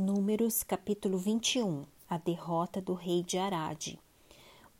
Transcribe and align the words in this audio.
Números 0.00 0.62
capítulo 0.62 1.18
21 1.18 1.84
A 2.08 2.18
derrota 2.18 2.80
do 2.80 2.94
rei 2.94 3.24
de 3.24 3.36
Arade. 3.36 3.98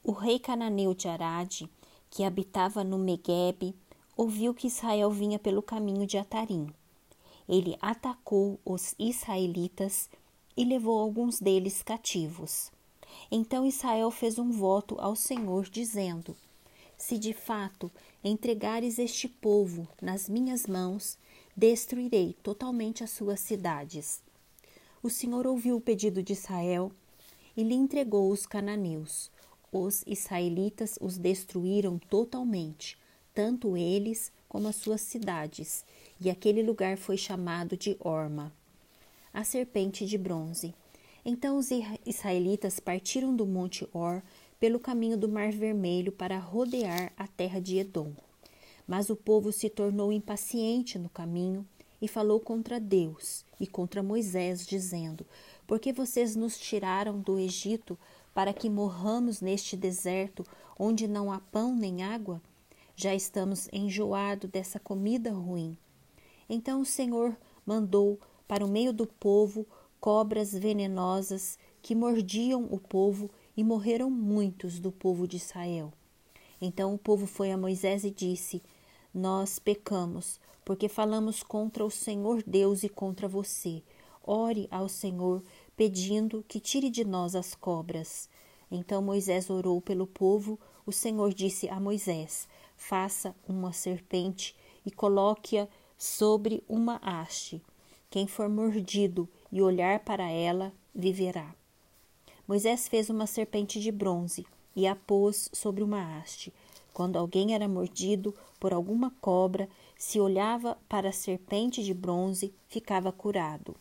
O 0.01 0.13
rei 0.13 0.39
cananeu 0.39 0.95
de 0.95 1.09
Arade, 1.09 1.69
que 2.09 2.23
habitava 2.23 2.85
no 2.85 2.97
Meguebe, 2.97 3.75
ouviu 4.17 4.55
que 4.55 4.69
Israel 4.69 5.11
vinha 5.11 5.37
pelo 5.37 5.61
caminho 5.61 6.07
de 6.07 6.17
Atarim. 6.17 6.73
Ele 7.49 7.77
atacou 7.83 8.61
os 8.65 8.95
israelitas 8.97 10.09
e 10.57 10.65
levou 10.65 11.01
alguns 11.01 11.41
deles 11.41 11.83
cativos. 11.83 12.71
Então 13.29 13.67
Israel 13.67 14.13
fez 14.13 14.39
um 14.39 14.53
voto 14.53 14.95
ao 15.01 15.17
Senhor, 15.17 15.69
dizendo: 15.69 16.37
Se 16.97 17.19
de 17.19 17.33
fato 17.33 17.91
entregares 18.23 19.01
este 19.01 19.27
povo 19.27 19.89
nas 20.01 20.29
minhas 20.29 20.69
mãos, 20.69 21.19
destruirei 21.57 22.37
totalmente 22.41 23.03
as 23.03 23.11
suas 23.11 23.41
cidades 23.41 24.23
o 25.03 25.09
Senhor 25.09 25.47
ouviu 25.47 25.77
o 25.77 25.81
pedido 25.81 26.23
de 26.23 26.33
Israel 26.33 26.91
e 27.57 27.63
lhe 27.63 27.75
entregou 27.75 28.31
os 28.31 28.47
cananeus. 28.47 29.31
Os 29.71 30.03
israelitas 30.07 30.99
os 31.01 31.19
destruíram 31.19 31.99
totalmente, 31.99 32.99
tanto 33.35 33.77
eles 33.77 34.33
como 34.49 34.67
as 34.67 34.77
suas 34.77 35.01
cidades, 35.01 35.85
e 36.21 36.31
aquele 36.31 36.63
lugar 36.63 36.97
foi 36.97 37.17
chamado 37.17 37.77
de 37.77 37.97
Orma, 38.01 38.53
a 39.33 39.45
serpente 39.45 40.07
de 40.07 40.17
bronze. 40.17 40.75
Então 41.25 41.59
os 41.59 41.69
israelitas 42.07 42.81
partiram 42.81 43.37
do 43.37 43.45
monte 43.45 43.87
Or 43.93 44.23
pelo 44.59 44.81
caminho 44.81 45.17
do 45.17 45.29
Mar 45.29 45.53
Vermelho 45.53 46.11
para 46.11 46.39
rodear 46.39 47.13
a 47.17 47.27
terra 47.29 47.61
de 47.61 47.79
Edom. 47.79 48.13
Mas 48.87 49.11
o 49.11 49.17
povo 49.17 49.53
se 49.53 49.69
tornou 49.69 50.11
impaciente 50.11 50.99
no 50.99 51.11
caminho 51.11 51.67
e 52.01 52.07
falou 52.07 52.41
contra 52.41 52.79
Deus 52.79 53.45
e 53.61 53.67
contra 53.67 54.03
Moisés, 54.03 54.67
dizendo: 54.67 55.27
Por 55.67 55.79
que 55.79 55.93
vocês 55.93 56.37
nos 56.37 56.59
tiraram 56.59 57.21
do 57.21 57.39
Egito 57.39 57.99
para 58.33 58.53
que 58.53 58.71
morramos 58.71 59.41
neste 59.41 59.77
deserto 59.77 60.45
onde 60.79 61.09
não 61.09 61.33
há 61.33 61.41
pão 61.41 61.75
nem 61.75 62.03
água? 62.03 62.41
Já 62.95 63.15
estamos 63.15 63.69
enjoados 63.73 64.51
dessa 64.51 64.79
comida 64.79 65.33
ruim. 65.33 65.77
Então 66.49 66.81
o 66.81 66.87
Senhor 66.87 67.37
mandou 67.65 68.19
para 68.47 68.65
o 68.65 68.69
meio 68.69 68.93
do 68.93 69.07
povo 69.07 69.67
cobras 70.01 70.53
venenosas 70.53 71.59
que 71.83 71.95
mordiam 71.95 72.67
o 72.71 72.79
povo 72.79 73.31
e 73.57 73.65
morreram 73.65 74.11
muitos 74.11 74.79
do 74.79 74.91
povo 74.91 75.27
de 75.27 75.37
Israel. 75.37 75.93
Então 76.61 76.95
o 76.95 76.99
povo 76.99 77.27
foi 77.27 77.53
a 77.53 77.57
Moisés 77.57 78.05
e 78.05 78.11
disse: 78.11 78.63
Nós 79.13 79.59
pecamos, 79.59 80.41
porque 80.65 80.89
falamos 80.89 81.43
contra 81.43 81.85
o 81.85 81.91
Senhor 81.91 82.43
Deus 82.47 82.83
e 82.83 82.89
contra 82.89 83.27
você. 83.27 83.83
Ore 84.23 84.69
ao 84.71 84.89
Senhor, 84.89 85.43
pedindo 85.77 86.45
que 86.47 86.61
tire 86.61 86.91
de 86.91 87.05
nós 87.05 87.35
as 87.35 87.55
cobras. 87.55 88.29
Então 88.71 89.01
Moisés 89.01 89.49
orou 89.49 89.81
pelo 89.81 90.07
povo. 90.07 90.59
O 90.85 90.93
Senhor 90.93 91.33
disse 91.33 91.69
a 91.69 91.81
Moisés: 91.81 92.47
Faça 92.77 93.35
uma 93.49 93.73
serpente 93.73 94.55
e 94.85 94.91
coloque-a 94.91 95.67
sobre 95.97 96.63
uma 96.69 96.97
haste. 96.97 97.63
Quem 98.11 98.27
for 98.27 98.49
mordido 98.49 99.29
e 99.51 99.61
olhar 99.61 100.01
para 100.01 100.31
ela, 100.31 100.73
viverá. 100.95 101.55
Moisés 102.47 102.89
fez 102.89 103.11
uma 103.11 103.27
serpente 103.27 103.81
de 103.81 103.93
bronze 103.93 104.47
e 104.75 104.87
a 104.87 104.95
pôs 104.95 105.51
sobre 105.53 105.83
uma 105.83 106.19
haste. 106.19 106.53
Quando 106.99 107.15
alguém 107.15 107.55
era 107.55 107.69
mordido 107.69 108.35
por 108.59 108.73
alguma 108.73 109.13
cobra, 109.21 109.69
se 109.97 110.19
olhava 110.19 110.77
para 110.89 111.11
a 111.11 111.13
serpente 111.13 111.81
de 111.85 111.95
bronze, 111.95 112.53
ficava 112.67 113.13
curado. 113.13 113.77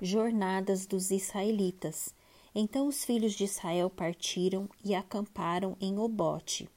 Jornadas 0.00 0.86
dos 0.86 1.10
israelitas. 1.10 2.14
Então 2.54 2.86
os 2.86 3.04
filhos 3.04 3.32
de 3.32 3.42
Israel 3.42 3.90
partiram 3.90 4.68
e 4.84 4.94
acamparam 4.94 5.76
em 5.80 5.98
Obote. 5.98 6.68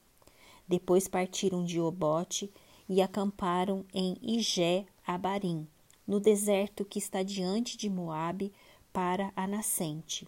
Depois 0.66 1.06
partiram 1.06 1.62
de 1.62 1.78
Obote 1.80 2.52
e 2.88 3.00
acamparam 3.00 3.84
em 3.94 4.16
Igé 4.20 4.84
Abarim, 5.06 5.68
no 6.04 6.18
deserto 6.18 6.84
que 6.84 6.98
está 6.98 7.22
diante 7.22 7.76
de 7.76 7.88
Moabe, 7.88 8.52
para 8.92 9.32
a 9.36 9.46
nascente. 9.46 10.26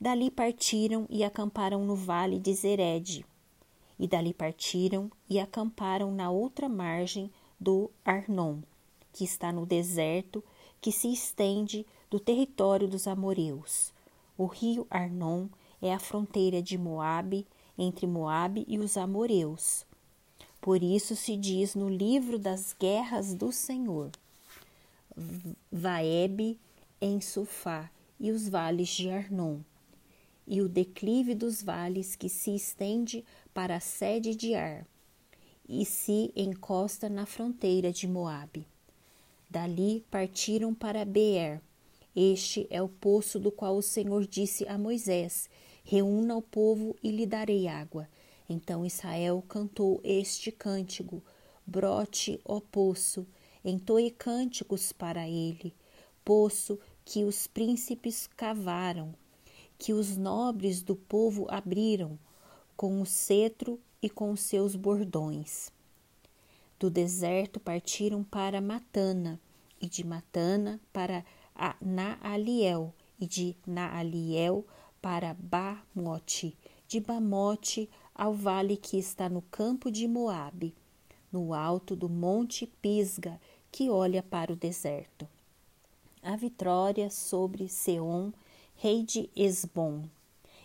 Dali 0.00 0.30
partiram 0.30 1.08
e 1.10 1.24
acamparam 1.24 1.84
no 1.84 1.96
vale 1.96 2.38
de 2.38 2.54
Zered 2.54 3.26
e 3.98 4.06
dali 4.06 4.34
partiram 4.34 5.10
e 5.28 5.38
acamparam 5.38 6.12
na 6.12 6.30
outra 6.30 6.68
margem 6.68 7.30
do 7.58 7.90
Arnon, 8.04 8.58
que 9.12 9.24
está 9.24 9.50
no 9.52 9.64
deserto 9.64 10.44
que 10.80 10.92
se 10.92 11.12
estende 11.12 11.86
do 12.10 12.20
território 12.20 12.86
dos 12.86 13.06
amoreus. 13.06 13.92
O 14.36 14.46
rio 14.46 14.86
Arnon 14.90 15.48
é 15.80 15.92
a 15.92 15.98
fronteira 15.98 16.62
de 16.62 16.76
Moabe 16.76 17.46
entre 17.78 18.06
Moabe 18.06 18.64
e 18.68 18.78
os 18.78 18.96
amoreus. 18.96 19.86
Por 20.60 20.82
isso 20.82 21.16
se 21.16 21.36
diz 21.36 21.74
no 21.74 21.88
livro 21.88 22.38
das 22.38 22.74
guerras 22.78 23.34
do 23.34 23.52
Senhor: 23.52 24.10
Vaebe 25.70 26.58
em 27.00 27.20
Sufá 27.20 27.90
e 28.18 28.30
os 28.30 28.48
vales 28.48 28.88
de 28.88 29.10
Arnon 29.10 29.60
e 30.46 30.60
o 30.60 30.68
declive 30.68 31.34
dos 31.34 31.62
vales 31.62 32.14
que 32.14 32.28
se 32.28 32.54
estende 32.54 33.24
para 33.52 33.76
a 33.76 33.80
sede 33.80 34.34
de 34.34 34.54
Ar 34.54 34.86
e 35.68 35.84
se 35.84 36.32
encosta 36.36 37.08
na 37.08 37.26
fronteira 37.26 37.92
de 37.92 38.06
Moabe. 38.06 38.66
Dali 39.50 40.04
partiram 40.10 40.72
para 40.74 41.04
Beer. 41.04 41.60
Este 42.14 42.66
é 42.70 42.80
o 42.80 42.88
poço 42.88 43.38
do 43.38 43.50
qual 43.50 43.76
o 43.76 43.82
Senhor 43.82 44.26
disse 44.26 44.66
a 44.68 44.78
Moisés: 44.78 45.50
Reúna 45.84 46.36
o 46.36 46.42
povo 46.42 46.96
e 47.02 47.10
lhe 47.10 47.26
darei 47.26 47.66
água. 47.66 48.08
Então 48.48 48.86
Israel 48.86 49.42
cantou 49.48 50.00
este 50.04 50.52
cântico: 50.52 51.22
Brote, 51.66 52.40
ó 52.44 52.60
poço, 52.60 53.26
entoe 53.64 54.10
cânticos 54.10 54.92
para 54.92 55.28
ele, 55.28 55.74
poço 56.24 56.78
que 57.04 57.24
os 57.24 57.46
príncipes 57.46 58.28
cavaram 58.36 59.14
que 59.78 59.92
os 59.92 60.16
nobres 60.16 60.82
do 60.82 60.96
povo 60.96 61.46
abriram 61.50 62.18
com 62.76 63.00
o 63.00 63.06
cetro 63.06 63.80
e 64.02 64.10
com 64.10 64.34
seus 64.36 64.76
bordões. 64.76 65.72
Do 66.78 66.90
deserto 66.90 67.58
partiram 67.58 68.22
para 68.22 68.60
Matana, 68.60 69.40
e 69.80 69.88
de 69.88 70.04
Matana 70.04 70.80
para 70.92 71.24
Naaliel, 71.80 72.94
e 73.18 73.26
de 73.26 73.56
Naaliel 73.66 74.64
para 75.00 75.34
Bamote, 75.34 76.56
de 76.86 77.00
Bamote 77.00 77.88
ao 78.14 78.34
vale 78.34 78.76
que 78.76 78.98
está 78.98 79.28
no 79.28 79.42
campo 79.42 79.90
de 79.90 80.06
Moabe, 80.06 80.74
no 81.32 81.54
alto 81.54 81.96
do 81.96 82.08
monte 82.08 82.66
Pisga, 82.66 83.40
que 83.72 83.90
olha 83.90 84.22
para 84.22 84.52
o 84.52 84.56
deserto. 84.56 85.28
A 86.22 86.36
vitória 86.36 87.08
sobre 87.10 87.68
Seom 87.68 88.32
rei 88.78 89.02
de 89.02 89.30
Esbom. 89.34 90.04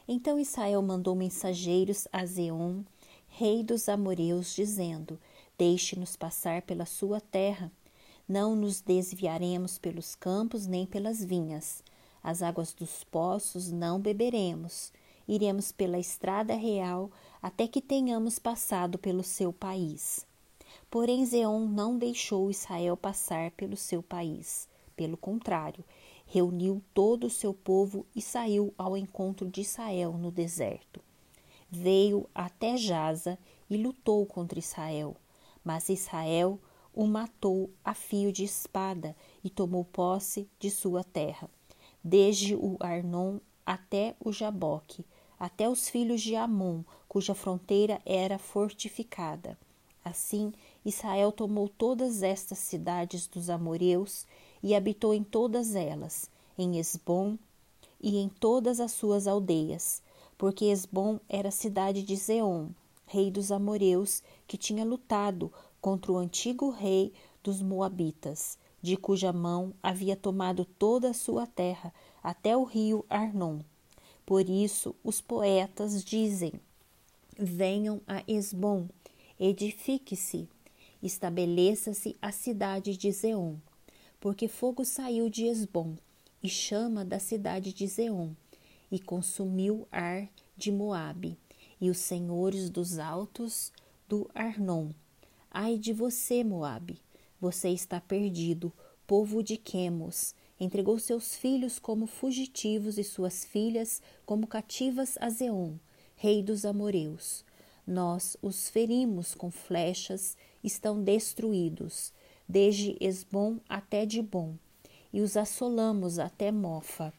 Então 0.05 0.37
Israel 0.37 0.81
mandou 0.81 1.15
mensageiros 1.15 2.07
a 2.11 2.25
Zeon, 2.25 2.81
rei 3.29 3.63
dos 3.63 3.87
amoreus, 3.87 4.53
dizendo: 4.53 5.17
Deixe-nos 5.57 6.17
passar 6.17 6.61
pela 6.63 6.85
sua 6.85 7.21
terra. 7.21 7.71
Não 8.27 8.55
nos 8.55 8.81
desviaremos 8.81 9.77
pelos 9.77 10.15
campos 10.15 10.67
nem 10.67 10.85
pelas 10.85 11.23
vinhas. 11.23 11.83
As 12.21 12.41
águas 12.41 12.73
dos 12.73 13.03
poços 13.05 13.71
não 13.71 13.99
beberemos. 13.99 14.91
Iremos 15.27 15.71
pela 15.71 15.97
estrada 15.97 16.53
real 16.53 17.09
até 17.41 17.67
que 17.67 17.81
tenhamos 17.81 18.37
passado 18.37 18.97
pelo 18.97 19.23
seu 19.23 19.53
país. 19.53 20.25
Porém, 20.89 21.25
Zeon 21.25 21.65
não 21.65 21.97
deixou 21.97 22.51
Israel 22.51 22.97
passar 22.97 23.51
pelo 23.51 23.77
seu 23.77 24.03
país. 24.03 24.67
Pelo 24.95 25.15
contrário, 25.15 25.83
reuniu 26.31 26.81
todo 26.93 27.27
o 27.27 27.29
seu 27.29 27.53
povo 27.53 28.05
e 28.15 28.21
saiu 28.21 28.73
ao 28.77 28.95
encontro 28.95 29.49
de 29.49 29.59
Israel 29.59 30.13
no 30.13 30.31
deserto. 30.31 31.01
Veio 31.69 32.25
até 32.33 32.77
Jaza 32.77 33.37
e 33.69 33.75
lutou 33.75 34.25
contra 34.25 34.57
Israel, 34.57 35.13
mas 35.61 35.89
Israel 35.89 36.57
o 36.95 37.05
matou 37.05 37.69
a 37.83 37.93
fio 37.93 38.31
de 38.31 38.45
espada 38.45 39.13
e 39.43 39.49
tomou 39.49 39.83
posse 39.83 40.47
de 40.57 40.71
sua 40.71 41.03
terra, 41.03 41.49
desde 42.01 42.55
o 42.55 42.77
Arnon 42.79 43.39
até 43.65 44.15
o 44.17 44.31
Jaboque, 44.31 45.05
até 45.37 45.67
os 45.67 45.89
filhos 45.89 46.21
de 46.21 46.37
Amon, 46.37 46.81
cuja 47.09 47.35
fronteira 47.35 48.01
era 48.05 48.37
fortificada. 48.37 49.57
Assim, 50.03 50.53
Israel 50.85 51.33
tomou 51.33 51.67
todas 51.67 52.23
estas 52.23 52.59
cidades 52.59 53.27
dos 53.27 53.49
amoreus 53.49 54.25
e 54.63 54.75
habitou 54.75 55.13
em 55.13 55.23
todas 55.23 55.75
elas, 55.75 56.29
em 56.57 56.77
Esbom 56.77 57.37
e 58.01 58.17
em 58.17 58.29
todas 58.29 58.79
as 58.79 58.91
suas 58.91 59.27
aldeias, 59.27 60.01
porque 60.37 60.65
Esbom 60.65 61.19
era 61.29 61.51
cidade 61.51 62.03
de 62.03 62.15
Zeon, 62.15 62.69
rei 63.05 63.29
dos 63.29 63.51
amoreus, 63.51 64.23
que 64.47 64.57
tinha 64.57 64.85
lutado 64.85 65.51
contra 65.79 66.11
o 66.11 66.17
antigo 66.17 66.69
rei 66.69 67.13
dos 67.43 67.61
moabitas, 67.61 68.57
de 68.81 68.97
cuja 68.97 69.31
mão 69.31 69.73
havia 69.81 70.15
tomado 70.15 70.65
toda 70.65 71.09
a 71.09 71.13
sua 71.13 71.45
terra 71.45 71.93
até 72.23 72.55
o 72.55 72.63
rio 72.63 73.05
Arnon. 73.09 73.59
Por 74.25 74.49
isso 74.49 74.95
os 75.03 75.21
poetas 75.21 76.03
dizem: 76.03 76.53
Venham 77.37 78.01
a 78.07 78.23
Esbom, 78.27 78.87
edifique-se, 79.39 80.47
estabeleça-se 81.01 82.15
a 82.21 82.31
cidade 82.31 82.95
de 82.95 83.11
Zeon, 83.11 83.55
porque 84.21 84.47
fogo 84.47 84.85
saiu 84.85 85.29
de 85.31 85.47
Esbom 85.47 85.97
e 86.43 86.47
chama 86.47 87.03
da 87.03 87.17
cidade 87.17 87.73
de 87.73 87.87
Zeon, 87.87 88.29
e 88.91 88.99
consumiu 88.99 89.87
Ar 89.91 90.29
de 90.55 90.71
Moabe 90.71 91.39
e 91.79 91.89
os 91.89 91.97
senhores 91.97 92.69
dos 92.69 92.99
altos 92.99 93.73
do 94.07 94.29
Arnon. 94.35 94.91
Ai 95.49 95.75
de 95.77 95.91
você, 95.91 96.43
Moabe, 96.43 96.99
você 97.39 97.69
está 97.69 97.99
perdido, 97.99 98.71
povo 99.07 99.41
de 99.41 99.57
Quemos. 99.57 100.35
Entregou 100.59 100.99
seus 100.99 101.35
filhos 101.35 101.79
como 101.79 102.05
fugitivos 102.05 102.99
e 102.99 103.03
suas 103.03 103.43
filhas 103.43 104.03
como 104.23 104.45
cativas 104.45 105.17
a 105.19 105.29
Zeon, 105.29 105.77
rei 106.15 106.43
dos 106.43 106.63
amoreus. 106.63 107.43
Nós 107.87 108.37
os 108.39 108.69
ferimos 108.69 109.33
com 109.33 109.49
flechas, 109.49 110.37
estão 110.63 111.01
destruídos, 111.01 112.13
desde 112.51 112.97
Esbom 112.99 113.59
até 113.69 114.05
Dibom, 114.05 114.55
e 115.13 115.21
os 115.21 115.37
assolamos 115.37 116.19
até 116.19 116.51
Mofa, 116.51 117.13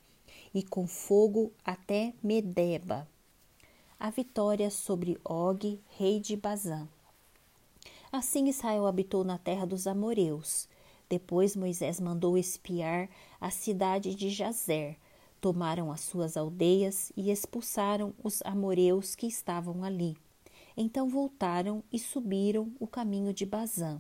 e 0.53 0.63
com 0.63 0.87
fogo 0.87 1.51
até 1.65 2.13
Medeba. 2.23 3.09
A 3.99 4.11
vitória 4.11 4.71
sobre 4.71 5.19
Og, 5.25 5.81
rei 5.97 6.21
de 6.21 6.37
Bazã. 6.37 6.87
Assim 8.13 8.47
Israel 8.47 8.87
habitou 8.87 9.25
na 9.25 9.39
terra 9.39 9.65
dos 9.65 9.87
amoreus. 9.87 10.69
Depois 11.09 11.57
Moisés 11.57 11.99
mandou 11.99 12.37
espiar 12.37 13.09
a 13.41 13.51
cidade 13.51 14.15
de 14.15 14.29
Jazer. 14.29 14.99
Tomaram 15.41 15.91
as 15.91 16.03
suas 16.03 16.37
aldeias 16.37 17.11
e 17.17 17.31
expulsaram 17.31 18.13
os 18.23 18.43
amoreus 18.43 19.15
que 19.15 19.27
estavam 19.27 19.83
ali. 19.83 20.15
Então 20.77 21.09
voltaram 21.09 21.83
e 21.91 21.99
subiram 21.99 22.71
o 22.79 22.87
caminho 22.87 23.33
de 23.33 23.47
Bazã. 23.47 23.99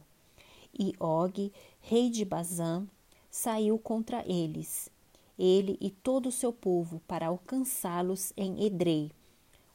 E 0.79 0.95
Og, 0.99 1.53
rei 1.81 2.09
de 2.09 2.25
Bazã, 2.25 2.87
saiu 3.31 3.79
contra 3.79 4.25
eles, 4.27 4.91
ele 5.39 5.77
e 5.81 5.91
todo 5.91 6.29
o 6.29 6.33
seu 6.33 6.53
povo, 6.53 7.01
para 7.07 7.27
alcançá-los 7.27 8.33
em 8.37 8.65
Edrei. 8.65 9.11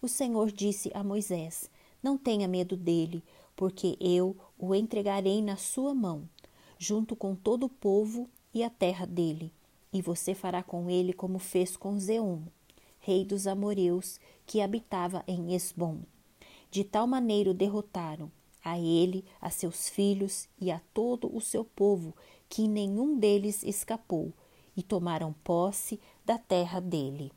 O 0.02 0.08
Senhor 0.08 0.52
disse 0.52 0.92
a 0.94 1.04
Moisés: 1.04 1.70
Não 2.02 2.18
tenha 2.18 2.48
medo 2.48 2.78
dele, 2.78 3.24
porque 3.56 3.98
eu 4.00 4.36
o 4.58 4.74
entregarei 4.74 5.42
na 5.42 5.58
sua 5.58 5.94
mão, 5.94 6.28
junto 6.78 7.16
com 7.16 7.36
todo 7.36 7.66
o 7.66 7.70
povo 7.70 8.30
e 8.54 8.64
a 8.64 8.70
terra 8.70 9.06
dele, 9.06 9.52
e 9.92 10.02
você 10.02 10.34
fará 10.34 10.62
com 10.62 10.90
ele 10.90 11.14
como 11.14 11.40
fez 11.40 11.76
com 11.76 12.00
Zeum, 12.00 12.44
rei 13.00 13.26
dos 13.26 13.48
amoreus, 13.48 14.20
que 14.46 14.62
habitava 14.62 15.24
em 15.28 15.54
Esbom. 15.54 16.00
De 16.70 16.84
tal 16.84 17.08
maneira 17.08 17.52
o 17.52 17.54
derrotaram, 17.54 18.32
a 18.72 18.80
ele, 18.80 19.24
a 19.42 19.50
seus 19.50 19.88
filhos 19.88 20.48
e 20.60 20.72
a 20.72 20.80
todo 20.94 21.36
o 21.36 21.40
seu 21.40 21.64
povo, 21.64 22.16
que 22.50 22.68
nenhum 22.68 23.18
deles 23.18 23.64
escapou, 23.64 24.34
e 24.76 24.84
tomaram 24.84 25.34
posse 25.44 26.00
da 26.26 26.38
terra 26.38 26.80
dele. 26.80 27.32